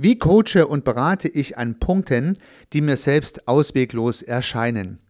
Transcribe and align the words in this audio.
Wie 0.00 0.16
coache 0.16 0.64
und 0.68 0.84
berate 0.84 1.26
ich 1.26 1.58
an 1.58 1.80
Punkten, 1.80 2.38
die 2.72 2.82
mir 2.82 2.96
selbst 2.96 3.48
ausweglos 3.48 4.22
erscheinen? 4.22 5.00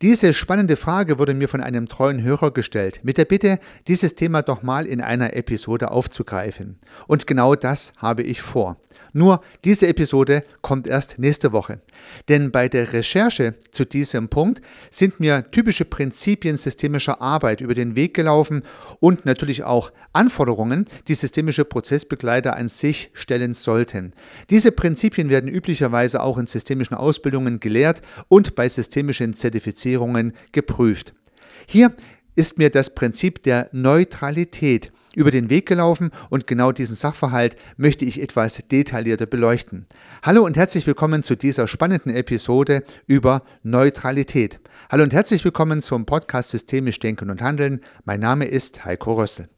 Diese 0.00 0.34
spannende 0.34 0.76
Frage 0.76 1.18
wurde 1.18 1.34
mir 1.34 1.48
von 1.48 1.60
einem 1.60 1.88
treuen 1.88 2.22
Hörer 2.22 2.52
gestellt, 2.52 3.00
mit 3.02 3.18
der 3.18 3.24
Bitte, 3.24 3.58
dieses 3.88 4.14
Thema 4.14 4.42
doch 4.42 4.62
mal 4.62 4.86
in 4.86 5.00
einer 5.00 5.34
Episode 5.34 5.90
aufzugreifen. 5.90 6.78
Und 7.06 7.26
genau 7.26 7.54
das 7.54 7.92
habe 7.98 8.22
ich 8.22 8.42
vor. 8.42 8.76
Nur 9.12 9.42
diese 9.64 9.88
Episode 9.88 10.42
kommt 10.62 10.88
erst 10.88 11.18
nächste 11.18 11.52
Woche. 11.52 11.80
Denn 12.28 12.50
bei 12.50 12.68
der 12.68 12.92
Recherche 12.92 13.54
zu 13.70 13.84
diesem 13.84 14.28
Punkt 14.28 14.62
sind 14.90 15.20
mir 15.20 15.50
typische 15.50 15.84
Prinzipien 15.84 16.56
systemischer 16.56 17.20
Arbeit 17.20 17.60
über 17.60 17.74
den 17.74 17.94
Weg 17.94 18.14
gelaufen 18.14 18.62
und 19.00 19.26
natürlich 19.26 19.64
auch 19.64 19.92
Anforderungen, 20.14 20.86
die 21.08 21.14
systemische 21.14 21.64
Prozessbegleiter 21.64 22.56
an 22.56 22.68
sich 22.68 23.10
stellen 23.12 23.52
sollten. 23.52 24.12
Diese 24.50 24.72
Prinzipien 24.72 25.28
werden 25.28 25.48
üblicherweise 25.48 26.22
auch 26.22 26.38
in 26.38 26.46
systemischen 26.46 26.96
Ausbildungen 26.96 27.60
gelehrt 27.60 28.00
und 28.28 28.54
bei 28.54 28.68
systemischen 28.68 29.34
Zertifizierungen 29.34 29.61
geprüft. 30.52 31.14
Hier 31.66 31.92
ist 32.34 32.58
mir 32.58 32.70
das 32.70 32.94
Prinzip 32.94 33.42
der 33.42 33.68
Neutralität 33.72 34.92
über 35.14 35.30
den 35.30 35.50
Weg 35.50 35.66
gelaufen 35.66 36.10
und 36.30 36.46
genau 36.46 36.72
diesen 36.72 36.96
Sachverhalt 36.96 37.56
möchte 37.76 38.04
ich 38.04 38.20
etwas 38.20 38.60
detaillierter 38.70 39.26
beleuchten. 39.26 39.86
Hallo 40.22 40.44
und 40.44 40.56
herzlich 40.56 40.86
willkommen 40.86 41.22
zu 41.22 41.36
dieser 41.36 41.68
spannenden 41.68 42.14
Episode 42.14 42.82
über 43.06 43.42
Neutralität. 43.62 44.60
Hallo 44.90 45.02
und 45.02 45.12
herzlich 45.12 45.44
willkommen 45.44 45.82
zum 45.82 46.06
Podcast 46.06 46.50
Systemisch 46.50 46.98
Denken 46.98 47.30
und 47.30 47.42
Handeln. 47.42 47.80
Mein 48.04 48.20
Name 48.20 48.46
ist 48.46 48.84
Heiko 48.84 49.14
Rössel. 49.14 49.48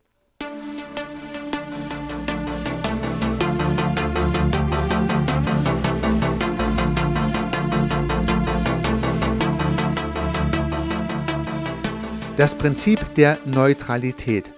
Das 12.36 12.56
Prinzip 12.56 13.14
der 13.14 13.38
Neutralität 13.44 14.50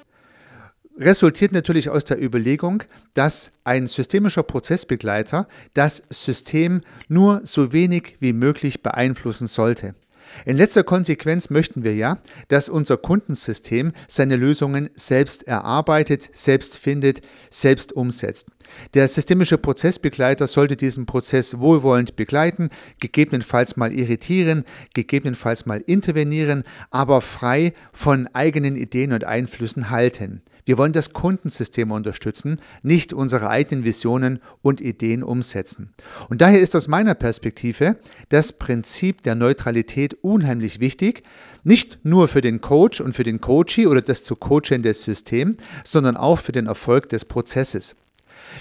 resultiert 0.96 1.52
natürlich 1.52 1.90
aus 1.90 2.04
der 2.04 2.22
Überlegung, 2.22 2.82
dass 3.12 3.52
ein 3.64 3.86
systemischer 3.86 4.42
Prozessbegleiter 4.42 5.46
das 5.74 6.02
System 6.08 6.80
nur 7.08 7.42
so 7.44 7.74
wenig 7.74 8.16
wie 8.18 8.32
möglich 8.32 8.82
beeinflussen 8.82 9.46
sollte. 9.46 9.94
In 10.44 10.56
letzter 10.56 10.84
Konsequenz 10.84 11.50
möchten 11.50 11.84
wir 11.84 11.94
ja, 11.94 12.18
dass 12.48 12.68
unser 12.68 12.96
Kundensystem 12.96 13.92
seine 14.08 14.36
Lösungen 14.36 14.90
selbst 14.94 15.46
erarbeitet, 15.46 16.28
selbst 16.32 16.78
findet, 16.78 17.22
selbst 17.50 17.92
umsetzt. 17.92 18.50
Der 18.94 19.08
systemische 19.08 19.58
Prozessbegleiter 19.58 20.46
sollte 20.46 20.76
diesen 20.76 21.06
Prozess 21.06 21.58
wohlwollend 21.58 22.16
begleiten, 22.16 22.70
gegebenenfalls 23.00 23.76
mal 23.76 23.92
irritieren, 23.92 24.64
gegebenenfalls 24.94 25.66
mal 25.66 25.82
intervenieren, 25.86 26.64
aber 26.90 27.20
frei 27.20 27.72
von 27.92 28.28
eigenen 28.32 28.76
Ideen 28.76 29.12
und 29.12 29.24
Einflüssen 29.24 29.90
halten. 29.90 30.42
Wir 30.66 30.78
wollen 30.78 30.92
das 30.92 31.12
Kundensystem 31.12 31.92
unterstützen, 31.92 32.60
nicht 32.82 33.12
unsere 33.12 33.48
eigenen 33.48 33.84
Visionen 33.84 34.40
und 34.62 34.80
Ideen 34.80 35.22
umsetzen. 35.22 35.92
Und 36.28 36.40
daher 36.42 36.60
ist 36.60 36.74
aus 36.74 36.88
meiner 36.88 37.14
Perspektive 37.14 37.96
das 38.30 38.52
Prinzip 38.52 39.22
der 39.22 39.36
Neutralität 39.36 40.14
unheimlich 40.22 40.80
wichtig, 40.80 41.22
nicht 41.62 42.00
nur 42.02 42.26
für 42.26 42.40
den 42.40 42.60
Coach 42.60 43.00
und 43.00 43.14
für 43.14 43.22
den 43.22 43.40
Coachee 43.40 43.86
oder 43.86 44.02
das 44.02 44.24
zu 44.24 44.34
coachende 44.34 44.92
System, 44.92 45.56
sondern 45.84 46.16
auch 46.16 46.40
für 46.40 46.52
den 46.52 46.66
Erfolg 46.66 47.08
des 47.10 47.24
Prozesses. 47.24 47.94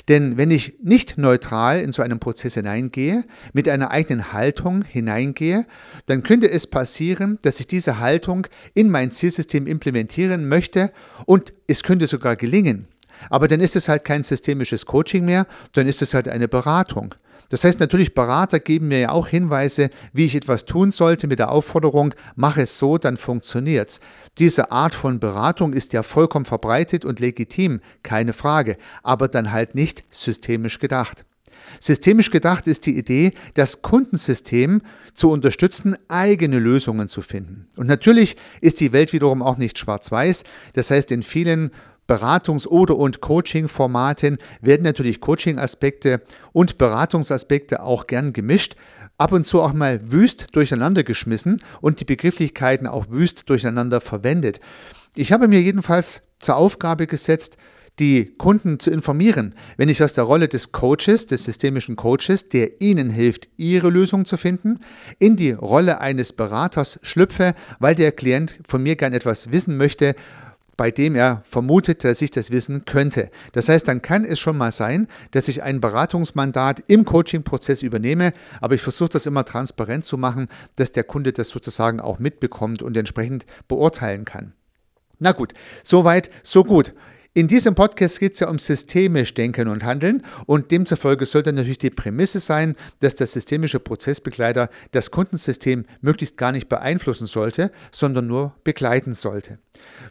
Denn 0.08 0.38
wenn 0.38 0.52
ich 0.52 0.76
nicht 0.82 1.18
neutral 1.18 1.80
in 1.80 1.92
so 1.92 2.02
einen 2.02 2.20
Prozess 2.20 2.56
hineingehe, 2.56 3.24
mit 3.54 3.68
einer 3.70 3.92
eigenen 3.92 4.34
Haltung 4.34 4.84
hineingehe, 4.84 5.66
dann 6.06 6.24
könnte 6.24 6.50
es 6.50 6.68
passieren, 6.68 7.40
dass 7.42 7.60
ich 7.60 7.68
diese 7.68 8.00
Haltung 8.00 8.48
in 8.74 8.90
mein 8.90 9.12
Zielsystem 9.12 9.68
implementieren 9.68 10.48
möchte 10.48 10.92
und 11.26 11.54
es 11.68 11.84
könnte 11.84 12.08
sogar 12.08 12.36
gelingen. 12.36 12.88
Aber 13.30 13.48
dann 13.48 13.62
ist 13.62 13.76
es 13.76 13.90
halt 13.90 14.04
kein 14.06 14.24
systemisches 14.24 14.86
Coaching 14.86 15.26
mehr, 15.26 15.48
dann 15.74 15.88
ist 15.88 16.02
es 16.02 16.14
halt 16.14 16.28
eine 16.28 16.48
Beratung. 16.48 17.16
Das 17.50 17.64
heißt 17.64 17.80
natürlich, 17.80 18.14
Berater 18.14 18.60
geben 18.60 18.88
mir 18.88 19.00
ja 19.00 19.10
auch 19.12 19.28
Hinweise, 19.28 19.90
wie 20.14 20.26
ich 20.26 20.36
etwas 20.36 20.66
tun 20.66 20.92
sollte 20.92 21.28
mit 21.28 21.40
der 21.40 21.52
Aufforderung, 21.52 22.14
mach 22.36 22.58
es 22.58 22.78
so, 22.78 22.98
dann 22.98 23.18
funktioniert's. 23.18 24.00
Diese 24.38 24.72
Art 24.72 24.96
von 24.96 25.20
Beratung 25.20 25.74
ist 25.74 25.94
ja 25.94 26.04
vollkommen 26.04 26.46
verbreitet 26.46 27.06
und 27.06 27.20
legitim, 27.20 27.82
keine 28.04 28.34
Frage, 28.34 28.78
aber 29.04 29.28
dann 29.28 29.52
halt 29.52 29.76
nicht 29.76 30.04
systemisch 30.10 30.80
gedacht. 30.80 31.26
Systemisch 31.80 32.32
gedacht 32.32 32.68
ist 32.68 32.86
die 32.86 32.98
Idee, 32.98 33.34
das 33.54 33.82
Kundensystem 33.82 34.82
zu 35.14 35.32
unterstützen, 35.32 35.96
eigene 36.08 36.60
Lösungen 36.60 37.08
zu 37.08 37.22
finden. 37.22 37.68
Und 37.78 37.88
natürlich 37.88 38.38
ist 38.62 38.80
die 38.80 38.92
Welt 38.92 39.14
wiederum 39.14 39.42
auch 39.42 39.58
nicht 39.58 39.78
schwarz-weiß. 39.78 40.44
Das 40.74 40.92
heißt, 40.92 41.12
in 41.12 41.24
vielen 41.24 41.72
Beratungs- 42.08 42.68
oder 42.68 42.98
und 42.98 43.22
Coaching-Formaten 43.22 44.38
werden 44.62 44.84
natürlich 44.84 45.22
Coaching-Aspekte 45.22 46.22
und 46.54 46.78
Beratungsaspekte 46.78 47.82
auch 47.82 48.08
gern 48.08 48.34
gemischt, 48.34 48.76
ab 49.18 49.32
und 49.32 49.46
zu 49.46 49.62
auch 49.62 49.74
mal 49.74 50.12
wüst 50.12 50.56
durcheinander 50.56 51.04
geschmissen 51.04 51.62
und 51.82 52.00
die 52.00 52.06
Begrifflichkeiten 52.06 52.88
auch 52.88 53.10
wüst 53.10 53.50
durcheinander 53.50 54.02
verwendet. 54.02 54.60
Ich 55.16 55.32
habe 55.32 55.48
mir 55.48 55.62
jedenfalls 55.62 56.22
zur 56.40 56.58
Aufgabe 56.58 57.08
gesetzt, 57.08 57.58
die 58.00 58.34
Kunden 58.38 58.80
zu 58.80 58.92
informieren, 58.92 59.56
wenn 59.78 59.88
ich 59.88 60.04
aus 60.04 60.14
der 60.14 60.26
Rolle 60.26 60.50
des 60.50 60.74
Coaches, 60.74 61.28
des 61.28 61.46
systemischen 61.46 61.96
Coaches, 61.96 62.50
der 62.50 62.82
ihnen 62.82 63.10
hilft, 63.10 63.48
ihre 63.56 63.90
Lösung 63.90 64.26
zu 64.26 64.36
finden, 64.36 64.80
in 65.18 65.38
die 65.38 65.52
Rolle 65.52 66.02
eines 66.02 66.34
Beraters 66.34 67.00
schlüpfe, 67.04 67.56
weil 67.80 67.96
der 67.96 68.12
Klient 68.12 68.60
von 68.68 68.84
mir 68.84 68.98
gern 68.98 69.14
etwas 69.14 69.52
wissen 69.52 69.78
möchte, 69.78 70.16
bei 70.78 70.92
dem 70.92 71.16
er 71.16 71.42
vermutet, 71.46 72.04
dass 72.04 72.22
ich 72.22 72.32
das 72.32 72.52
wissen 72.52 72.86
könnte. 72.86 73.30
Das 73.54 73.70
heißt, 73.70 73.88
dann 73.88 74.02
kann 74.02 74.26
es 74.26 74.40
schon 74.40 74.58
mal 74.58 74.72
sein, 74.72 75.08
dass 75.32 75.48
ich 75.48 75.64
ein 75.64 75.82
Beratungsmandat 75.82 76.84
im 76.88 77.06
Coaching-Prozess 77.06 77.82
übernehme, 77.82 78.34
aber 78.62 78.76
ich 78.76 78.82
versuche 78.82 79.10
das 79.10 79.26
immer 79.26 79.46
transparent 79.46 80.06
zu 80.06 80.18
machen, 80.18 80.48
dass 80.76 80.92
der 80.92 81.04
Kunde 81.04 81.32
das 81.32 81.50
sozusagen 81.50 82.00
auch 82.00 82.20
mitbekommt 82.20 82.82
und 82.82 82.98
entsprechend 82.98 83.46
beurteilen 83.68 84.26
kann. 84.26 84.54
Na 85.20 85.32
gut, 85.32 85.54
soweit, 85.84 86.30
so 86.44 86.64
gut. 86.64 86.94
In 87.38 87.50
diesem 87.50 87.76
Podcast 87.76 88.22
geht 88.22 88.36
es 88.36 88.40
ja 88.40 88.48
um 88.48 88.60
systemisch 88.60 89.34
Denken 89.34 89.68
und 89.68 89.84
Handeln 89.84 90.24
und 90.46 90.72
demzufolge 90.72 91.26
sollte 91.26 91.52
natürlich 91.52 91.78
die 91.78 91.90
Prämisse 91.90 92.40
sein, 92.40 92.76
dass 93.02 93.16
der 93.16 93.28
systemische 93.28 93.82
Prozessbegleiter 93.82 94.70
das 94.92 95.12
Kundensystem 95.12 95.84
möglichst 96.00 96.38
gar 96.38 96.54
nicht 96.54 96.70
beeinflussen 96.70 97.28
sollte, 97.28 97.74
sondern 97.92 98.28
nur 98.28 98.56
begleiten 98.64 99.14
sollte. 99.14 99.60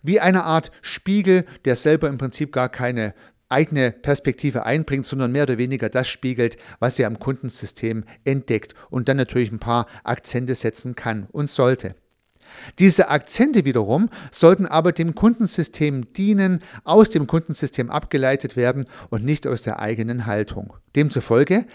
Wie 0.02 0.20
eine 0.20 0.44
Art 0.44 0.70
Spiegel, 0.82 1.46
der 1.64 1.76
selber 1.76 2.08
im 2.10 2.18
Prinzip 2.18 2.52
gar 2.52 2.68
keine 2.68 3.14
eigene 3.48 3.90
Perspektive 3.90 4.66
einbringt, 4.66 5.06
sondern 5.06 5.32
mehr 5.32 5.44
oder 5.44 5.56
weniger 5.56 5.88
das 5.88 6.08
spiegelt, 6.08 6.58
was 6.78 6.98
er 6.98 7.06
am 7.06 7.18
Kundensystem 7.18 8.04
entdeckt 8.24 8.74
und 8.90 9.08
dann 9.08 9.16
natürlich 9.16 9.50
ein 9.50 9.60
paar 9.60 9.86
Akzente 10.02 10.54
setzen 10.54 10.94
kann 10.94 11.26
und 11.32 11.48
sollte. 11.48 11.94
Diese 12.78 13.08
Akzente 13.08 13.64
wiederum 13.64 14.08
sollten 14.30 14.66
aber 14.66 14.92
dem 14.92 15.14
Kundensystem 15.14 16.12
dienen, 16.12 16.62
aus 16.84 17.10
dem 17.10 17.26
Kundensystem 17.26 17.90
abgeleitet 17.90 18.56
werden 18.56 18.86
und 19.10 19.24
nicht 19.24 19.46
aus 19.46 19.62
der 19.62 19.80
eigenen 19.80 20.26
Haltung. 20.26 20.74
Demzufolge 20.96 21.66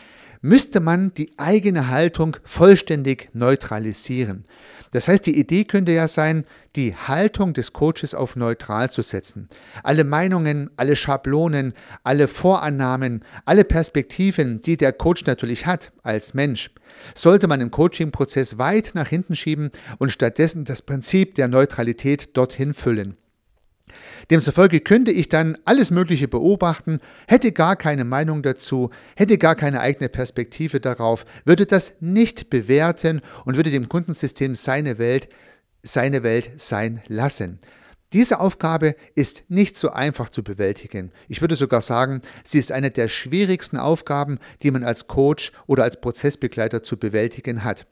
müsste 0.42 0.80
man 0.80 1.14
die 1.14 1.34
eigene 1.38 1.90
Haltung 1.90 2.38
vollständig 2.44 3.30
neutralisieren. 3.34 4.46
Das 4.92 5.08
heißt, 5.08 5.26
die 5.26 5.38
Idee 5.38 5.66
könnte 5.66 5.92
ja 5.92 6.08
sein, 6.08 6.46
die 6.76 6.96
Haltung 6.96 7.54
des 7.54 7.74
Coaches 7.74 8.16
auf 8.16 8.36
neutral 8.36 8.90
zu 8.90 9.04
setzen. 9.04 9.48
Alle 9.84 10.04
Meinungen, 10.04 10.72
alle 10.78 10.96
Schablonen, 10.96 11.74
alle 12.04 12.28
Vorannahmen, 12.28 13.24
alle 13.46 13.66
Perspektiven, 13.66 14.62
die 14.62 14.78
der 14.78 14.94
Coach 14.94 15.26
natürlich 15.26 15.68
hat 15.68 15.92
als 16.02 16.34
Mensch, 16.34 16.72
sollte 17.16 17.48
man 17.48 17.62
im 17.62 17.72
Coaching-Prozess 17.72 18.58
weit 18.58 18.92
nach 18.94 19.08
hinten 19.08 19.36
schieben 19.36 19.72
und 19.98 20.12
stattdessen 20.12 20.66
das 20.66 20.82
Prinzip 20.82 21.36
der 21.36 21.48
Neutralität 21.48 22.36
dorthin 22.38 22.74
füllen. 22.74 23.18
Demzufolge 24.30 24.82
könnte 24.82 25.12
ich 25.12 25.30
dann 25.30 25.58
alles 25.66 25.92
Mögliche 25.92 26.28
beobachten, 26.28 27.00
hätte 27.28 27.52
gar 27.52 27.76
keine 27.76 28.04
Meinung 28.04 28.44
dazu, 28.44 28.92
hätte 29.16 29.38
gar 29.38 29.56
keine 29.56 29.80
eigene 29.80 30.10
Perspektive 30.10 30.80
darauf, 30.80 31.26
würde 31.46 31.66
das 31.66 31.94
nicht 32.00 32.50
bewerten 32.50 33.22
und 33.46 33.56
würde 33.56 33.72
dem 33.72 33.90
Kundensystem 33.90 34.56
seine 34.56 35.00
Welt, 35.00 35.30
seine 35.82 36.24
Welt 36.24 36.52
sein 36.58 37.02
lassen. 37.08 37.60
Diese 38.12 38.40
Aufgabe 38.40 38.96
ist 39.14 39.44
nicht 39.50 39.78
so 39.78 39.92
einfach 39.92 40.30
zu 40.30 40.44
bewältigen. 40.44 41.12
Ich 41.28 41.42
würde 41.42 41.56
sogar 41.56 41.82
sagen, 41.82 42.22
sie 42.44 42.58
ist 42.58 42.72
eine 42.72 42.90
der 42.90 43.08
schwierigsten 43.08 43.78
Aufgaben, 43.78 44.40
die 44.64 44.72
man 44.72 44.84
als 44.84 45.08
Coach 45.08 45.52
oder 45.68 45.84
als 45.84 46.02
Prozessbegleiter 46.02 46.82
zu 46.82 46.98
bewältigen 46.98 47.64
hat. 47.64 47.86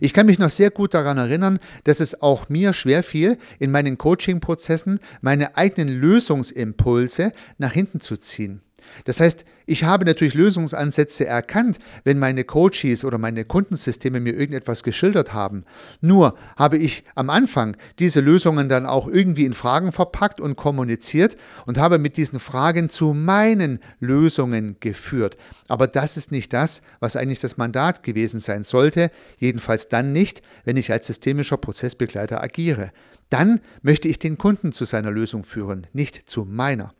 Ich 0.00 0.14
kann 0.14 0.26
mich 0.26 0.38
noch 0.38 0.50
sehr 0.50 0.70
gut 0.70 0.94
daran 0.94 1.18
erinnern, 1.18 1.58
dass 1.84 2.00
es 2.00 2.22
auch 2.22 2.48
mir 2.48 2.72
schwer 2.72 3.02
fiel, 3.02 3.38
in 3.58 3.70
meinen 3.70 3.98
Coaching-Prozessen 3.98 4.98
meine 5.20 5.56
eigenen 5.56 5.88
Lösungsimpulse 5.88 7.32
nach 7.58 7.72
hinten 7.72 8.00
zu 8.00 8.16
ziehen. 8.16 8.62
Das 9.04 9.20
heißt, 9.20 9.44
ich 9.66 9.84
habe 9.84 10.04
natürlich 10.04 10.34
Lösungsansätze 10.34 11.26
erkannt, 11.26 11.78
wenn 12.04 12.18
meine 12.18 12.44
Coaches 12.44 13.04
oder 13.04 13.18
meine 13.18 13.44
Kundensysteme 13.44 14.18
mir 14.18 14.34
irgendetwas 14.34 14.82
geschildert 14.82 15.32
haben. 15.32 15.64
Nur 16.00 16.36
habe 16.56 16.76
ich 16.76 17.04
am 17.14 17.30
Anfang 17.30 17.76
diese 17.98 18.20
Lösungen 18.20 18.68
dann 18.68 18.86
auch 18.86 19.06
irgendwie 19.06 19.44
in 19.44 19.52
Fragen 19.52 19.92
verpackt 19.92 20.40
und 20.40 20.56
kommuniziert 20.56 21.36
und 21.66 21.78
habe 21.78 21.98
mit 21.98 22.16
diesen 22.16 22.40
Fragen 22.40 22.88
zu 22.88 23.14
meinen 23.14 23.78
Lösungen 24.00 24.76
geführt. 24.80 25.36
Aber 25.68 25.86
das 25.86 26.16
ist 26.16 26.32
nicht 26.32 26.52
das, 26.52 26.82
was 26.98 27.14
eigentlich 27.16 27.38
das 27.40 27.56
Mandat 27.56 28.02
gewesen 28.02 28.40
sein 28.40 28.64
sollte, 28.64 29.10
jedenfalls 29.38 29.88
dann 29.88 30.12
nicht, 30.12 30.42
wenn 30.64 30.76
ich 30.76 30.90
als 30.90 31.06
systemischer 31.06 31.58
Prozessbegleiter 31.58 32.42
agiere. 32.42 32.90
Dann 33.28 33.60
möchte 33.82 34.08
ich 34.08 34.18
den 34.18 34.36
Kunden 34.36 34.72
zu 34.72 34.84
seiner 34.84 35.12
Lösung 35.12 35.44
führen, 35.44 35.86
nicht 35.92 36.28
zu 36.28 36.44
meiner. 36.44 36.92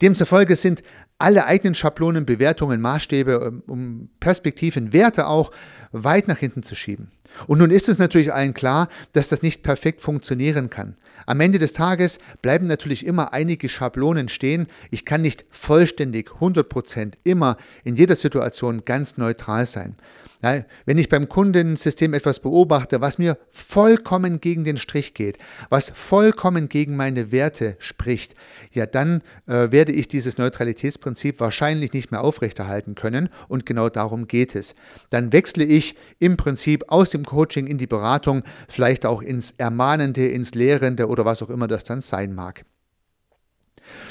Demzufolge 0.00 0.56
sind 0.56 0.82
alle 1.18 1.46
eigenen 1.46 1.74
Schablonen, 1.74 2.26
Bewertungen, 2.26 2.80
Maßstäbe, 2.80 3.62
um 3.66 4.08
Perspektiven, 4.18 4.92
Werte 4.92 5.26
auch 5.26 5.52
weit 5.92 6.26
nach 6.28 6.38
hinten 6.38 6.62
zu 6.62 6.74
schieben. 6.74 7.10
Und 7.46 7.58
nun 7.58 7.70
ist 7.70 7.88
es 7.88 7.98
natürlich 7.98 8.32
allen 8.32 8.54
klar, 8.54 8.88
dass 9.12 9.28
das 9.28 9.42
nicht 9.42 9.62
perfekt 9.62 10.00
funktionieren 10.00 10.68
kann. 10.68 10.96
Am 11.26 11.40
Ende 11.40 11.58
des 11.58 11.72
Tages 11.72 12.18
bleiben 12.42 12.66
natürlich 12.66 13.06
immer 13.06 13.32
einige 13.32 13.68
Schablonen 13.68 14.28
stehen. 14.28 14.66
Ich 14.90 15.04
kann 15.04 15.22
nicht 15.22 15.44
vollständig 15.50 16.30
100% 16.40 17.14
immer 17.24 17.56
in 17.84 17.96
jeder 17.96 18.16
Situation 18.16 18.84
ganz 18.84 19.16
neutral 19.16 19.66
sein. 19.66 19.96
Ja, 20.42 20.64
wenn 20.86 20.98
ich 20.98 21.08
beim 21.08 21.28
Kundensystem 21.28 22.14
etwas 22.14 22.40
beobachte, 22.40 23.00
was 23.00 23.16
mir 23.16 23.38
vollkommen 23.50 24.40
gegen 24.40 24.64
den 24.64 24.76
Strich 24.76 25.14
geht, 25.14 25.38
was 25.70 25.90
vollkommen 25.90 26.68
gegen 26.68 26.96
meine 26.96 27.30
Werte 27.30 27.76
spricht, 27.78 28.34
ja, 28.72 28.86
dann 28.86 29.22
äh, 29.46 29.70
werde 29.70 29.92
ich 29.92 30.08
dieses 30.08 30.38
Neutralitätsprinzip 30.38 31.38
wahrscheinlich 31.38 31.92
nicht 31.92 32.10
mehr 32.10 32.22
aufrechterhalten 32.22 32.96
können 32.96 33.28
und 33.46 33.66
genau 33.66 33.88
darum 33.88 34.26
geht 34.26 34.56
es. 34.56 34.74
Dann 35.10 35.32
wechsle 35.32 35.62
ich 35.62 35.96
im 36.18 36.36
Prinzip 36.36 36.86
aus 36.88 37.10
dem 37.10 37.24
Coaching 37.24 37.68
in 37.68 37.78
die 37.78 37.86
Beratung, 37.86 38.42
vielleicht 38.68 39.06
auch 39.06 39.22
ins 39.22 39.52
Ermahnende, 39.58 40.26
ins 40.26 40.54
Lehrende 40.54 41.06
oder 41.06 41.24
was 41.24 41.42
auch 41.42 41.50
immer 41.50 41.68
das 41.68 41.84
dann 41.84 42.00
sein 42.00 42.34
mag. 42.34 42.64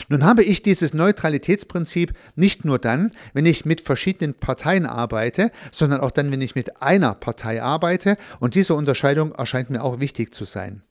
Nun 0.10 0.24
habe 0.24 0.44
ich 0.44 0.62
dieses 0.62 0.94
Neutralitätsprinzip 0.94 2.14
nicht 2.36 2.66
nur 2.66 2.80
dann, 2.80 3.12
wenn 3.34 3.46
ich 3.46 3.66
mit 3.66 3.82
verschiedenen 3.82 4.34
Parteien 4.34 4.86
arbeite, 4.86 5.52
sondern 5.72 6.02
auch 6.02 6.12
dann, 6.12 6.32
wenn 6.32 6.42
ich 6.42 6.56
mit 6.56 6.82
einer 6.82 7.14
Partei 7.14 7.62
arbeite 7.62 8.18
und 8.40 8.56
diese 8.56 8.76
Unterscheidung 8.76 9.34
erscheint 9.34 9.70
mir 9.70 9.84
auch 9.84 10.00
wichtig 10.00 10.34
zu 10.34 10.46
sein. 10.46 10.84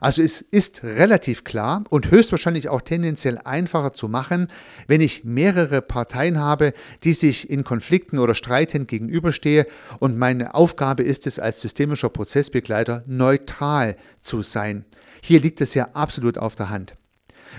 Also 0.00 0.22
es 0.22 0.40
ist 0.40 0.82
relativ 0.84 1.44
klar 1.44 1.84
und 1.88 2.10
höchstwahrscheinlich 2.10 2.68
auch 2.68 2.82
tendenziell 2.82 3.38
einfacher 3.38 3.92
zu 3.92 4.08
machen, 4.08 4.48
wenn 4.86 5.00
ich 5.00 5.24
mehrere 5.24 5.82
Parteien 5.82 6.38
habe, 6.38 6.72
die 7.04 7.14
sich 7.14 7.50
in 7.50 7.64
Konflikten 7.64 8.18
oder 8.18 8.34
Streiten 8.34 8.86
gegenüberstehe 8.86 9.66
und 9.98 10.18
meine 10.18 10.54
Aufgabe 10.54 11.02
ist 11.02 11.26
es 11.26 11.38
als 11.38 11.60
systemischer 11.60 12.10
Prozessbegleiter 12.10 13.04
neutral 13.06 13.96
zu 14.20 14.42
sein. 14.42 14.84
Hier 15.22 15.40
liegt 15.40 15.60
es 15.60 15.74
ja 15.74 15.88
absolut 15.92 16.38
auf 16.38 16.56
der 16.56 16.70
Hand. 16.70 16.94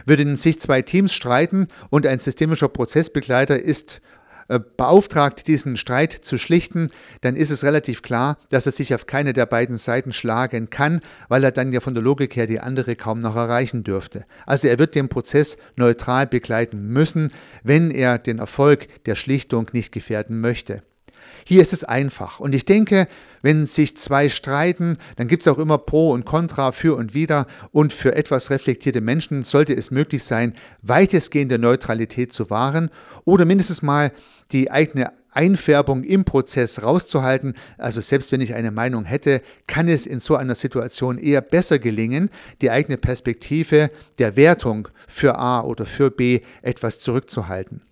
Würden 0.05 0.37
sich 0.37 0.59
zwei 0.59 0.81
Teams 0.81 1.13
streiten 1.13 1.67
und 1.89 2.05
ein 2.05 2.19
systemischer 2.19 2.69
Prozessbegleiter 2.69 3.59
ist 3.59 4.01
äh, 4.49 4.59
beauftragt, 4.77 5.47
diesen 5.47 5.75
Streit 5.75 6.13
zu 6.13 6.37
schlichten, 6.37 6.89
dann 7.19 7.35
ist 7.35 7.49
es 7.49 7.65
relativ 7.65 8.01
klar, 8.01 8.37
dass 8.49 8.65
er 8.65 8.71
sich 8.71 8.95
auf 8.95 9.05
keine 9.05 9.33
der 9.33 9.45
beiden 9.45 9.75
Seiten 9.75 10.13
schlagen 10.13 10.69
kann, 10.69 11.01
weil 11.27 11.43
er 11.43 11.51
dann 11.51 11.73
ja 11.73 11.81
von 11.81 11.93
der 11.93 12.03
Logik 12.03 12.35
her 12.37 12.47
die 12.47 12.61
andere 12.61 12.95
kaum 12.95 13.19
noch 13.19 13.35
erreichen 13.35 13.83
dürfte. 13.83 14.25
Also 14.45 14.69
er 14.69 14.79
wird 14.79 14.95
den 14.95 15.09
Prozess 15.09 15.57
neutral 15.75 16.27
begleiten 16.27 16.87
müssen, 16.87 17.31
wenn 17.63 17.91
er 17.91 18.19
den 18.19 18.39
Erfolg 18.39 19.03
der 19.03 19.15
Schlichtung 19.15 19.69
nicht 19.73 19.91
gefährden 19.91 20.39
möchte. 20.39 20.81
Hier 21.49 21.61
ist 21.61 21.71
es 21.71 21.85
einfach. 21.85 22.41
Und 22.41 22.53
ich 22.53 22.65
denke, 22.65 23.07
wenn 23.41 23.65
sich 23.65 23.95
zwei 23.95 24.27
streiten, 24.27 24.97
dann 25.15 25.29
gibt 25.29 25.43
es 25.43 25.47
auch 25.47 25.59
immer 25.59 25.77
Pro 25.77 26.11
und 26.11 26.25
Contra 26.25 26.73
für 26.73 26.97
und 26.97 27.13
wider. 27.13 27.47
Und 27.71 27.93
für 27.93 28.17
etwas 28.17 28.49
reflektierte 28.49 28.99
Menschen 28.99 29.45
sollte 29.45 29.73
es 29.73 29.89
möglich 29.89 30.25
sein, 30.25 30.53
weitestgehende 30.81 31.57
Neutralität 31.57 32.33
zu 32.33 32.49
wahren 32.49 32.89
oder 33.23 33.45
mindestens 33.45 33.81
mal 33.81 34.11
die 34.51 34.71
eigene 34.71 35.13
Einfärbung 35.31 36.03
im 36.03 36.25
Prozess 36.25 36.83
rauszuhalten. 36.83 37.53
Also 37.77 38.01
selbst 38.01 38.33
wenn 38.33 38.41
ich 38.41 38.53
eine 38.53 38.71
Meinung 38.71 39.05
hätte, 39.05 39.41
kann 39.67 39.87
es 39.87 40.05
in 40.05 40.19
so 40.19 40.35
einer 40.35 40.55
Situation 40.55 41.17
eher 41.17 41.39
besser 41.39 41.79
gelingen, 41.79 42.29
die 42.61 42.71
eigene 42.71 42.97
Perspektive 42.97 43.89
der 44.19 44.35
Wertung 44.35 44.89
für 45.07 45.37
A 45.37 45.61
oder 45.61 45.85
für 45.85 46.11
B 46.11 46.41
etwas 46.61 46.99
zurückzuhalten. 46.99 47.83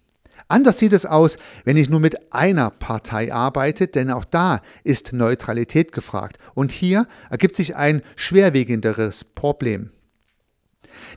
Anders 0.47 0.77
sieht 0.77 0.94
es 0.94 1.06
aus, 1.06 1.38
wenn 1.63 1.77
ich 1.77 1.89
nur 1.89 2.00
mit 2.00 2.31
einer 2.33 2.69
Partei 2.69 3.33
arbeite, 3.33 3.88
denn 3.88 4.12
auch 4.12 4.25
da 4.25 4.62
ist 4.83 5.12
Neutralität 5.12 5.92
gefragt. 5.92 6.38
Und 6.53 6.71
hier 6.71 7.07
ergibt 7.31 7.56
sich 7.56 7.75
ein 7.75 8.03
schwerwiegenderes 8.15 9.24
Problem. 9.24 9.89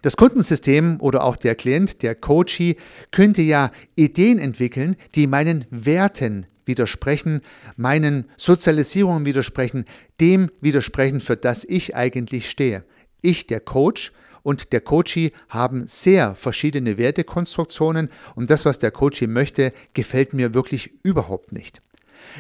Das 0.03 0.17
Kundensystem 0.17 0.97
oder 1.01 1.25
auch 1.25 1.37
der 1.37 1.55
Klient, 1.55 2.03
der 2.03 2.15
Coachee, 2.15 2.77
könnte 3.11 3.43
ja 3.43 3.71
Ideen 3.97 4.39
entwickeln, 4.39 4.97
die 5.15 5.27
meinen 5.27 5.67
Werten 5.71 6.47
widersprechen, 6.65 7.41
meinen 7.77 8.27
Sozialisierungen 8.37 9.25
widersprechen, 9.25 9.85
dem 10.21 10.51
widersprechen, 10.61 11.21
für 11.21 11.37
das 11.37 11.65
ich 11.65 11.97
eigentlich 11.97 12.49
stehe. 12.49 12.85
Ich, 13.23 13.47
der 13.47 13.61
Coach, 13.61 14.13
und 14.49 14.73
der 14.73 14.81
Coachee 14.81 15.33
haben 15.51 15.87
sehr 15.87 16.35
verschiedene 16.35 16.97
Wertekonstruktionen 16.97 18.09
und 18.35 18.49
das, 18.49 18.65
was 18.65 18.79
der 18.79 18.91
Coachee 18.91 19.27
möchte, 19.27 19.75
gefällt 19.93 20.33
mir 20.33 20.55
wirklich 20.55 20.91
überhaupt 21.05 21.53
nicht. 21.53 21.83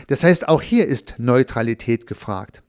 Das 0.06 0.24
heißt, 0.24 0.48
auch 0.48 0.62
hier 0.62 0.86
ist 0.86 1.16
Neutralität 1.18 2.06
gefragt. 2.06 2.62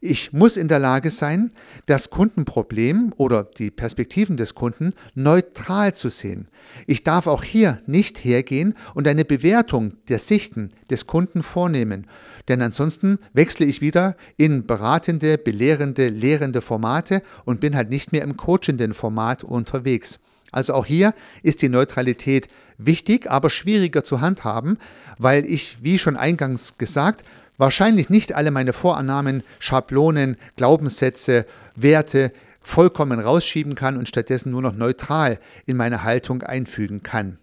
Ich 0.00 0.32
muss 0.32 0.56
in 0.56 0.68
der 0.68 0.78
Lage 0.78 1.10
sein, 1.10 1.52
das 1.84 2.08
Kundenproblem 2.08 3.12
oder 3.18 3.44
die 3.44 3.70
Perspektiven 3.70 4.38
des 4.38 4.54
Kunden 4.54 4.94
neutral 5.14 5.94
zu 5.94 6.08
sehen. 6.08 6.48
Ich 6.86 7.04
darf 7.04 7.26
auch 7.26 7.44
hier 7.44 7.82
nicht 7.84 8.24
hergehen 8.24 8.74
und 8.94 9.06
eine 9.06 9.26
Bewertung 9.26 9.98
der 10.08 10.18
Sichten 10.18 10.70
des 10.88 11.06
Kunden 11.06 11.42
vornehmen, 11.42 12.06
denn 12.48 12.62
ansonsten 12.62 13.18
wechsle 13.32 13.66
ich 13.66 13.80
wieder 13.80 14.16
in 14.36 14.66
beratende, 14.66 15.38
belehrende, 15.38 16.08
lehrende 16.08 16.60
Formate 16.60 17.22
und 17.44 17.60
bin 17.60 17.76
halt 17.76 17.90
nicht 17.90 18.12
mehr 18.12 18.22
im 18.22 18.36
coachenden 18.36 18.94
Format 18.94 19.44
unterwegs. 19.44 20.18
Also 20.50 20.74
auch 20.74 20.86
hier 20.86 21.14
ist 21.42 21.62
die 21.62 21.68
Neutralität 21.68 22.48
wichtig, 22.78 23.30
aber 23.30 23.50
schwieriger 23.50 24.02
zu 24.02 24.20
handhaben, 24.20 24.78
weil 25.18 25.44
ich, 25.44 25.78
wie 25.82 25.98
schon 25.98 26.16
eingangs 26.16 26.78
gesagt, 26.78 27.24
wahrscheinlich 27.58 28.08
nicht 28.08 28.34
alle 28.34 28.50
meine 28.50 28.72
Vorannahmen, 28.72 29.42
Schablonen, 29.58 30.36
Glaubenssätze, 30.56 31.44
Werte 31.76 32.32
vollkommen 32.60 33.20
rausschieben 33.20 33.74
kann 33.74 33.96
und 33.96 34.08
stattdessen 34.08 34.52
nur 34.52 34.62
noch 34.62 34.74
neutral 34.74 35.38
in 35.66 35.76
meine 35.76 36.02
Haltung 36.02 36.42
einfügen 36.42 37.02
kann. 37.02 37.38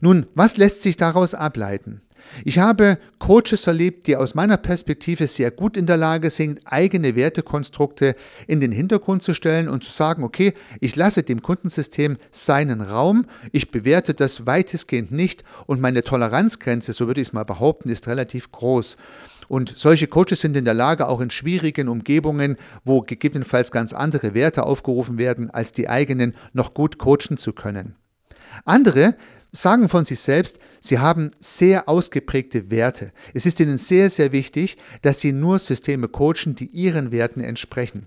Nun, 0.00 0.26
was 0.34 0.56
lässt 0.56 0.82
sich 0.82 0.96
daraus 0.96 1.34
ableiten? 1.34 2.02
Ich 2.44 2.58
habe 2.58 2.98
Coaches 3.18 3.66
erlebt, 3.66 4.06
die 4.06 4.16
aus 4.16 4.34
meiner 4.34 4.56
Perspektive 4.56 5.26
sehr 5.26 5.50
gut 5.50 5.76
in 5.76 5.86
der 5.86 5.96
Lage 5.96 6.30
sind, 6.30 6.60
eigene 6.64 7.16
Wertekonstrukte 7.16 8.16
in 8.46 8.60
den 8.60 8.72
Hintergrund 8.72 9.22
zu 9.22 9.34
stellen 9.34 9.68
und 9.68 9.84
zu 9.84 9.92
sagen, 9.92 10.24
okay, 10.24 10.54
ich 10.80 10.96
lasse 10.96 11.22
dem 11.22 11.42
Kundensystem 11.42 12.16
seinen 12.30 12.80
Raum, 12.80 13.26
ich 13.52 13.70
bewerte 13.70 14.14
das 14.14 14.46
weitestgehend 14.46 15.12
nicht 15.12 15.44
und 15.66 15.80
meine 15.80 16.02
Toleranzgrenze, 16.02 16.92
so 16.92 17.06
würde 17.06 17.20
ich 17.20 17.28
es 17.28 17.32
mal 17.32 17.44
behaupten, 17.44 17.88
ist 17.88 18.08
relativ 18.08 18.50
groß. 18.52 18.96
Und 19.48 19.74
solche 19.76 20.06
Coaches 20.06 20.40
sind 20.40 20.56
in 20.56 20.64
der 20.64 20.74
Lage, 20.74 21.08
auch 21.08 21.20
in 21.20 21.30
schwierigen 21.30 21.88
Umgebungen, 21.88 22.56
wo 22.84 23.02
gegebenenfalls 23.02 23.70
ganz 23.70 23.92
andere 23.92 24.34
Werte 24.34 24.64
aufgerufen 24.64 25.18
werden, 25.18 25.50
als 25.50 25.72
die 25.72 25.88
eigenen, 25.88 26.34
noch 26.52 26.74
gut 26.74 26.98
coachen 26.98 27.36
zu 27.36 27.52
können. 27.52 27.94
Andere 28.64 29.16
sagen 29.54 29.88
von 29.88 30.04
sich 30.04 30.20
selbst, 30.20 30.58
sie 30.80 30.98
haben 30.98 31.30
sehr 31.38 31.88
ausgeprägte 31.88 32.70
Werte. 32.70 33.12
Es 33.32 33.46
ist 33.46 33.60
ihnen 33.60 33.78
sehr, 33.78 34.10
sehr 34.10 34.32
wichtig, 34.32 34.76
dass 35.02 35.20
sie 35.20 35.32
nur 35.32 35.58
Systeme 35.58 36.08
coachen, 36.08 36.54
die 36.54 36.66
ihren 36.66 37.12
Werten 37.12 37.40
entsprechen. 37.40 38.06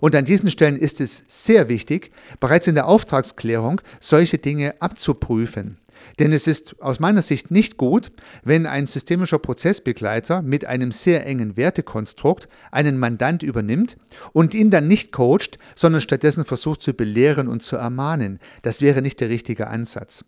Und 0.00 0.14
an 0.14 0.24
diesen 0.24 0.50
Stellen 0.50 0.76
ist 0.76 1.00
es 1.00 1.24
sehr 1.28 1.68
wichtig, 1.68 2.10
bereits 2.40 2.66
in 2.66 2.74
der 2.74 2.88
Auftragsklärung 2.88 3.80
solche 4.00 4.38
Dinge 4.38 4.74
abzuprüfen. 4.80 5.78
Denn 6.18 6.32
es 6.32 6.46
ist 6.46 6.80
aus 6.80 6.98
meiner 6.98 7.20
Sicht 7.20 7.50
nicht 7.50 7.76
gut, 7.76 8.10
wenn 8.42 8.64
ein 8.64 8.86
systemischer 8.86 9.38
Prozessbegleiter 9.38 10.40
mit 10.40 10.64
einem 10.64 10.92
sehr 10.92 11.26
engen 11.26 11.56
Wertekonstrukt 11.56 12.48
einen 12.70 12.98
Mandant 12.98 13.42
übernimmt 13.42 13.98
und 14.32 14.54
ihn 14.54 14.70
dann 14.70 14.88
nicht 14.88 15.12
coacht, 15.12 15.58
sondern 15.74 16.00
stattdessen 16.00 16.44
versucht 16.44 16.80
zu 16.80 16.94
belehren 16.94 17.48
und 17.48 17.62
zu 17.62 17.76
ermahnen. 17.76 18.40
Das 18.62 18.80
wäre 18.80 19.02
nicht 19.02 19.20
der 19.20 19.28
richtige 19.28 19.66
Ansatz. 19.66 20.24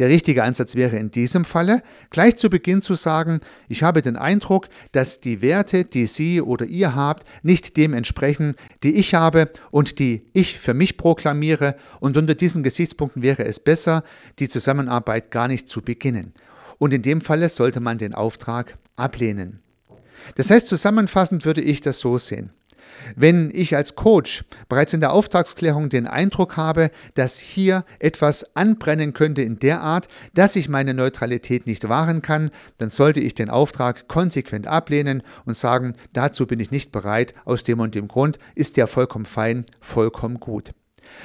Der 0.00 0.08
richtige 0.08 0.42
Ansatz 0.42 0.74
wäre 0.74 0.96
in 0.96 1.12
diesem 1.12 1.44
Falle, 1.44 1.82
gleich 2.10 2.36
zu 2.36 2.50
Beginn 2.50 2.82
zu 2.82 2.96
sagen, 2.96 3.40
ich 3.68 3.84
habe 3.84 4.02
den 4.02 4.16
Eindruck, 4.16 4.68
dass 4.90 5.20
die 5.20 5.40
Werte, 5.40 5.84
die 5.84 6.06
Sie 6.06 6.40
oder 6.40 6.66
ihr 6.66 6.96
habt, 6.96 7.24
nicht 7.42 7.76
dem 7.76 7.94
entsprechen, 7.94 8.56
die 8.82 8.96
ich 8.96 9.14
habe 9.14 9.50
und 9.70 10.00
die 10.00 10.26
ich 10.32 10.58
für 10.58 10.74
mich 10.74 10.96
proklamiere, 10.96 11.76
und 12.00 12.16
unter 12.16 12.34
diesen 12.34 12.64
Gesichtspunkten 12.64 13.22
wäre 13.22 13.44
es 13.44 13.60
besser, 13.60 14.02
die 14.40 14.48
Zusammenarbeit 14.48 15.30
gar 15.30 15.46
nicht 15.46 15.68
zu 15.68 15.80
beginnen. 15.80 16.32
Und 16.78 16.92
in 16.92 17.02
dem 17.02 17.20
Falle 17.20 17.48
sollte 17.48 17.80
man 17.80 17.98
den 17.98 18.14
Auftrag 18.14 18.76
ablehnen. 18.96 19.60
Das 20.34 20.50
heißt, 20.50 20.66
zusammenfassend 20.66 21.44
würde 21.44 21.60
ich 21.60 21.80
das 21.80 22.00
so 22.00 22.18
sehen. 22.18 22.50
Wenn 23.16 23.50
ich 23.52 23.76
als 23.76 23.94
Coach 23.94 24.44
bereits 24.68 24.92
in 24.92 25.00
der 25.00 25.12
Auftragsklärung 25.12 25.88
den 25.88 26.06
Eindruck 26.06 26.56
habe, 26.56 26.90
dass 27.14 27.38
hier 27.38 27.84
etwas 27.98 28.56
anbrennen 28.56 29.12
könnte 29.12 29.42
in 29.42 29.58
der 29.58 29.80
Art, 29.80 30.08
dass 30.34 30.56
ich 30.56 30.68
meine 30.68 30.94
Neutralität 30.94 31.66
nicht 31.66 31.88
wahren 31.88 32.22
kann, 32.22 32.50
dann 32.78 32.90
sollte 32.90 33.20
ich 33.20 33.34
den 33.34 33.50
Auftrag 33.50 34.08
konsequent 34.08 34.66
ablehnen 34.66 35.22
und 35.44 35.56
sagen, 35.56 35.92
dazu 36.12 36.46
bin 36.46 36.60
ich 36.60 36.70
nicht 36.70 36.92
bereit, 36.92 37.34
aus 37.44 37.64
dem 37.64 37.80
und 37.80 37.94
dem 37.94 38.08
Grund 38.08 38.38
ist 38.54 38.76
der 38.76 38.86
vollkommen 38.86 39.26
fein, 39.26 39.64
vollkommen 39.80 40.40
gut. 40.40 40.72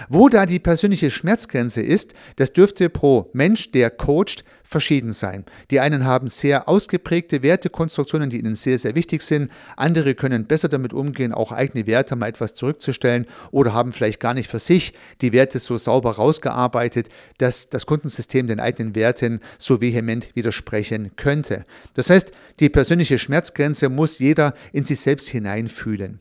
Wo 0.08 0.30
da 0.30 0.46
die 0.46 0.60
persönliche 0.60 1.12
Schmerzgrenze 1.12 1.82
ist, 1.82 2.14
das 2.36 2.54
dürfte 2.54 2.90
pro 2.90 3.30
Mensch, 3.34 3.72
der 3.72 3.90
coacht, 3.90 4.44
verschieden 4.70 5.14
sein. 5.14 5.46
Die 5.72 5.80
einen 5.80 6.06
haben 6.06 6.28
sehr 6.28 6.70
ausgeprägte 6.70 7.42
Wertekonstruktionen, 7.42 8.30
die 8.30 8.38
ihnen 8.38 8.56
sehr, 8.56 8.78
sehr 8.78 8.94
wichtig 8.94 9.24
sind. 9.24 9.52
Andere 9.76 10.14
können 10.14 10.46
besser 10.46 10.70
damit 10.70 10.94
umgehen, 10.94 11.34
auch 11.34 11.52
eigene 11.52 11.88
Werte 11.88 12.16
mal 12.16 12.28
etwas 12.28 12.54
zurückzustellen 12.54 13.26
oder 13.50 13.74
haben 13.74 13.94
vielleicht 13.94 14.20
gar 14.20 14.36
nicht 14.36 14.48
für 14.50 14.60
sich 14.60 14.94
die 15.22 15.34
Werte 15.34 15.58
so 15.58 15.80
sauber 15.80 16.12
rausgearbeitet, 16.12 17.10
dass 17.40 17.70
das 17.70 17.88
Kundensystem 17.88 18.48
den 18.48 18.60
eigenen 18.60 18.94
Werten 18.94 19.40
so 19.58 19.82
vehement 19.82 20.30
widersprechen 20.36 21.16
könnte. 21.16 21.66
Das 21.96 22.12
heißt, 22.12 22.32
die 22.60 22.70
persönliche 22.70 23.18
Schmerzgrenze 23.18 23.90
muss 23.90 24.20
jeder 24.20 24.54
in 24.72 24.86
sich 24.86 25.00
selbst 25.00 25.30
hineinfühlen. 25.30 26.20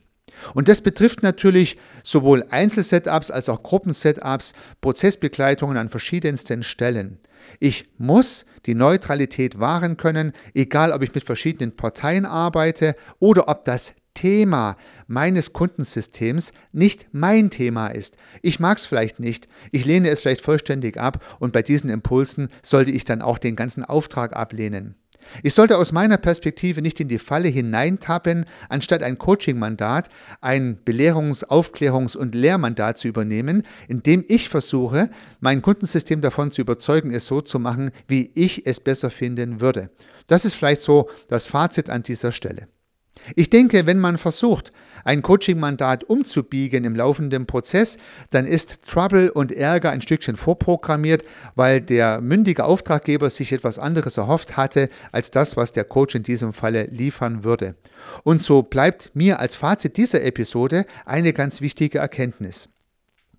Und 0.55 0.69
das 0.69 0.81
betrifft 0.81 1.23
natürlich 1.23 1.77
sowohl 2.03 2.45
Einzelsetups 2.51 3.31
als 3.31 3.49
auch 3.49 3.63
Gruppensetups, 3.63 4.55
Prozessbegleitungen 4.81 5.77
an 5.77 5.89
verschiedensten 5.89 6.63
Stellen. 6.63 7.19
Ich 7.61 7.89
muss 7.99 8.45
die 8.67 8.75
Neutralität 8.75 9.59
wahren 9.59 9.97
können, 9.97 10.33
egal 10.55 10.93
ob 10.93 11.03
ich 11.03 11.15
mit 11.15 11.25
verschiedenen 11.25 11.77
Parteien 11.77 12.27
arbeite 12.27 12.95
oder 13.19 13.49
ob 13.49 13.65
das 13.65 13.95
Thema 14.15 14.77
meines 15.07 15.53
Kundensystems 15.53 16.53
nicht 16.73 17.07
mein 17.13 17.51
Thema 17.51 17.89
ist. 17.89 18.17
Ich 18.43 18.59
mag 18.59 18.79
es 18.79 18.87
vielleicht 18.87 19.21
nicht, 19.21 19.49
ich 19.71 19.85
lehne 19.85 20.11
es 20.11 20.23
vielleicht 20.23 20.41
vollständig 20.41 20.99
ab 20.99 21.25
und 21.39 21.53
bei 21.53 21.63
diesen 21.63 21.89
Impulsen 21.89 22.49
sollte 22.63 22.91
ich 22.91 23.05
dann 23.05 23.23
auch 23.23 23.39
den 23.39 23.55
ganzen 23.55 23.85
Auftrag 23.85 24.35
ablehnen. 24.35 24.97
Ich 25.43 25.55
sollte 25.55 25.79
aus 25.79 25.93
meiner 25.93 26.17
Perspektive 26.17 26.83
nicht 26.83 27.01
in 27.01 27.09
die 27.09 27.19
Falle 27.19 27.49
hineintappen, 27.49 28.47
anstatt 28.69 29.03
ein 29.03 29.19
Coaching-Mandat, 29.19 30.09
ein 30.41 30.79
Belehrungs-, 30.85 31.45
Aufklärungs- 31.45 32.17
und 32.17 32.35
Lehrmandat 32.35 32.99
zu 32.99 33.09
übernehmen, 33.09 33.65
indem 33.89 34.25
ich 34.29 34.49
versuche, 34.49 35.11
mein 35.41 35.63
Kundensystem 35.63 36.21
davon 36.21 36.51
zu 36.51 36.61
überzeugen, 36.61 37.11
es 37.11 37.27
so 37.27 37.41
zu 37.41 37.59
machen, 37.59 37.91
wie 38.07 38.31
ich 38.35 38.67
es 38.67 38.81
besser 38.81 39.11
finden 39.11 39.61
würde. 39.61 39.91
Das 40.27 40.45
ist 40.45 40.55
vielleicht 40.55 40.83
so 40.83 41.09
das 41.29 41.47
Fazit 41.47 41.91
an 41.91 42.03
dieser 42.03 42.33
Stelle. 42.33 42.69
Ich 43.35 43.51
denke, 43.51 43.87
wenn 43.87 43.99
man 43.99 44.19
versucht, 44.19 44.73
ein 45.09 45.23
Coaching-Mandat 45.23 46.05
umzubiegen 46.05 46.85
im 46.85 46.95
laufenden 46.95 47.47
Prozess, 47.47 47.97
dann 48.31 48.47
ist 48.47 48.81
Trouble 48.87 49.33
und 49.33 49.53
Ärger 49.53 49.91
ein 49.91 50.03
Stückchen 50.03 50.37
vorprogrammiert, 50.37 51.25
weil 51.55 51.81
der 51.81 52.21
mündige 52.21 52.65
Auftraggeber 52.65 53.31
sich 53.31 53.53
etwas 53.53 53.79
anderes 53.79 54.19
erhofft 54.19 54.59
hatte, 54.59 54.91
als 55.11 55.31
das, 55.31 55.57
was 55.57 55.73
der 55.73 55.85
Coach 55.85 56.15
in 56.15 56.25
diesem 56.25 56.53
Falle 56.53 56.85
liefern 56.85 57.43
würde. 57.43 57.75
Und 58.23 58.43
so 58.43 58.63
bleibt 58.63 59.11
mir 59.15 59.41
als 59.41 59.55
Fazit 59.55 59.97
dieser 59.97 60.23
Episode 60.23 60.85
eine 61.07 61.33
ganz 61.33 61.63
wichtige 61.63 61.99
Erkenntnis. 61.99 62.69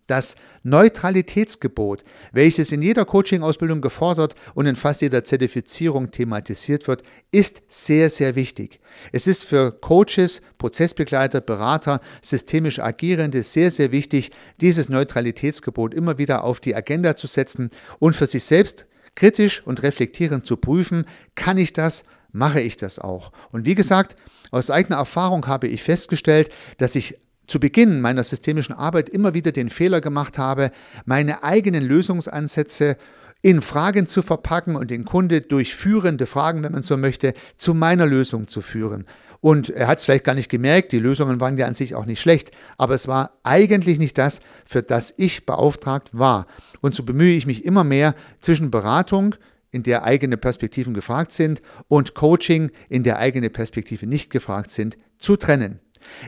Das 0.10 0.36
Neutralitätsgebot, 0.64 2.04
welches 2.32 2.72
in 2.72 2.82
jeder 2.82 3.06
Coaching-Ausbildung 3.06 3.80
gefordert 3.80 4.34
und 4.56 4.66
in 4.66 4.76
fast 4.76 5.04
jeder 5.04 5.24
Zertifizierung 5.24 6.10
thematisiert 6.10 6.88
wird, 6.88 7.04
ist 7.30 7.62
sehr, 7.68 8.10
sehr 8.10 8.34
wichtig. 8.36 8.80
Es 9.12 9.28
ist 9.28 9.46
für 9.46 9.72
Coaches, 9.72 10.42
Prozessbegleiter, 10.58 11.42
Berater, 11.42 12.02
systemisch 12.24 12.80
Agierende 12.80 13.44
sehr, 13.44 13.70
sehr 13.70 13.92
wichtig, 13.92 14.32
dieses 14.62 14.90
Neutralitätsgebot 14.90 15.94
immer 15.94 16.18
wieder 16.18 16.44
auf 16.44 16.60
die 16.60 16.76
Agenda 16.76 17.16
zu 17.16 17.28
setzen 17.28 17.70
und 18.00 18.16
für 18.16 18.26
sich 18.26 18.44
selbst 18.46 18.88
kritisch 19.14 19.62
und 19.68 19.84
reflektierend 19.84 20.44
zu 20.44 20.58
prüfen, 20.58 21.06
kann 21.36 21.60
ich 21.60 21.72
das, 21.72 22.04
mache 22.32 22.62
ich 22.62 22.78
das 22.78 22.98
auch. 22.98 23.32
Und 23.52 23.66
wie 23.66 23.76
gesagt, 23.76 24.16
aus 24.50 24.72
eigener 24.72 24.98
Erfahrung 24.98 25.46
habe 25.46 25.68
ich 25.68 25.84
festgestellt, 25.84 26.50
dass 26.80 26.96
ich 26.96 27.20
zu 27.50 27.60
Beginn 27.60 28.02
meiner 28.02 28.24
systemischen 28.24 28.76
Arbeit 28.76 29.10
immer 29.10 29.34
wieder 29.34 29.52
den 29.52 29.70
Fehler 29.70 30.02
gemacht 30.02 30.38
habe, 30.38 30.72
meine 31.06 31.44
eigenen 31.44 31.84
Lösungsansätze 31.84 32.98
in 33.42 33.62
Fragen 33.62 34.08
zu 34.08 34.22
verpacken 34.22 34.76
und 34.76 34.92
den 34.92 35.06
Kunde 35.06 35.42
durch 35.42 35.76
führende 35.76 36.26
Fragen, 36.26 36.64
wenn 36.64 36.74
man 36.74 36.84
so 36.84 36.98
möchte, 36.98 37.34
zu 37.56 37.74
meiner 37.74 38.06
Lösung 38.06 38.48
zu 38.48 38.62
führen. 38.62 39.06
Und 39.42 39.70
er 39.70 39.88
hat 39.88 40.00
es 40.00 40.06
vielleicht 40.06 40.26
gar 40.26 40.36
nicht 40.36 40.50
gemerkt, 40.50 40.92
die 40.92 41.00
Lösungen 41.00 41.40
waren 41.40 41.58
ja 41.58 41.66
an 41.66 41.74
sich 41.74 41.96
auch 41.96 42.06
nicht 42.06 42.20
schlecht, 42.20 42.52
aber 42.78 42.94
es 42.94 43.08
war 43.08 43.40
eigentlich 43.44 43.98
nicht 43.98 44.18
das, 44.18 44.42
für 44.66 44.84
das 44.84 45.14
ich 45.16 45.46
beauftragt 45.46 46.10
war. 46.12 46.46
Und 46.82 46.94
so 46.94 47.04
bemühe 47.04 47.36
ich 47.36 47.46
mich 47.46 47.64
immer 47.64 47.86
mehr 47.86 48.16
zwischen 48.42 48.70
Beratung, 48.70 49.36
in 49.72 49.84
der 49.84 50.04
eigene 50.04 50.36
Perspektiven 50.36 50.94
gefragt 50.94 51.32
sind, 51.32 51.62
und 51.88 52.16
Coaching, 52.16 52.72
in 52.90 53.04
der 53.04 53.20
eigene 53.20 53.50
Perspektive 53.50 54.08
nicht 54.08 54.30
gefragt 54.30 54.72
sind, 54.72 54.98
zu 55.20 55.38
trennen. 55.38 55.80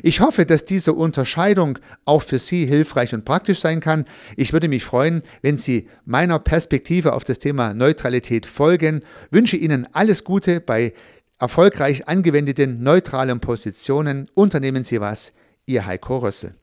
Ich 0.03 0.21
hoffe, 0.21 0.45
dass 0.45 0.65
diese 0.65 0.93
Unterscheidung 0.93 1.79
auch 2.05 2.21
für 2.21 2.39
Sie 2.39 2.65
hilfreich 2.65 3.13
und 3.13 3.25
praktisch 3.25 3.59
sein 3.59 3.79
kann. 3.79 4.05
Ich 4.35 4.53
würde 4.53 4.67
mich 4.67 4.83
freuen, 4.83 5.21
wenn 5.41 5.57
Sie 5.57 5.87
meiner 6.05 6.39
Perspektive 6.39 7.13
auf 7.13 7.23
das 7.23 7.39
Thema 7.39 7.73
Neutralität 7.73 8.45
folgen. 8.45 9.01
Wünsche 9.29 9.57
Ihnen 9.57 9.87
alles 9.93 10.23
Gute 10.23 10.61
bei 10.61 10.93
erfolgreich 11.39 12.07
angewendeten 12.07 12.83
neutralen 12.83 13.39
Positionen. 13.39 14.27
Unternehmen 14.33 14.83
Sie 14.83 15.01
was. 15.01 15.33
Ihr 15.65 15.85
Heiko 15.85 16.17
Rösse. 16.19 16.55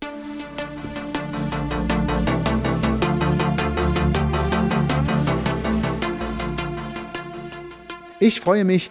Ich 8.20 8.40
freue 8.40 8.64
mich, 8.64 8.90